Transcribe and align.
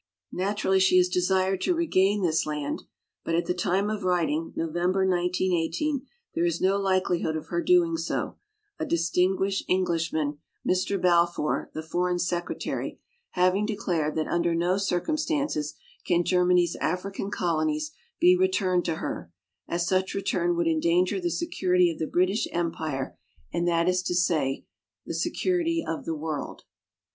Naturally 0.31 0.79
she 0.79 0.97
has 0.97 1.07
desired 1.07 1.61
to 1.61 1.75
re 1.75 1.85
gain 1.85 2.23
this 2.23 2.47
land, 2.47 2.85
but 3.23 3.35
at 3.35 3.45
the 3.45 3.53
time 3.53 3.87
of 3.87 4.03
writing 4.03 4.51
(November, 4.55 5.01
1918) 5.01 6.07
there 6.33 6.43
is 6.43 6.59
no 6.59 6.79
likelihood 6.79 7.35
of 7.35 7.49
her 7.49 7.61
doing 7.61 7.95
so, 7.97 8.37
a 8.79 8.85
distinguished 8.87 9.63
Englishman, 9.67 10.39
54 10.65 10.65
WOMEN 10.65 10.69
OF 10.69 10.71
ACHIEVEMENT 10.71 11.03
Mr. 11.05 11.07
Balfour, 11.07 11.71
the 11.75 11.83
foreign 11.87 12.17
secretary, 12.17 12.99
having 13.33 13.67
declared 13.67 14.15
that 14.15 14.27
under 14.27 14.55
no 14.55 14.79
circumstances 14.79 15.75
can 16.03 16.23
Germany's 16.23 16.75
African 16.77 17.29
colonies 17.29 17.91
be 18.19 18.35
returned 18.35 18.83
to 18.85 18.95
her, 18.95 19.31
as 19.67 19.85
such 19.87 20.15
return 20.15 20.55
would 20.55 20.65
endanger 20.65 21.21
the 21.21 21.29
se 21.29 21.45
curity 21.47 21.91
of 21.93 21.99
the 21.99 22.07
British 22.07 22.47
empire, 22.51 23.19
and 23.53 23.67
that 23.67 23.87
is 23.87 24.01
to 24.01 24.15
say, 24.15 24.65
the 25.05 25.13
security 25.13 25.85
of 25.87 26.05
the 26.05 26.15
world. 26.15 26.63